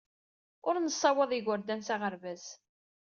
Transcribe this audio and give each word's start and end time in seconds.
Ur 0.67 0.75
nessawaḍ 0.79 1.31
igerdan 1.37 1.81
s 1.87 1.89
aɣerbaz. 1.93 2.43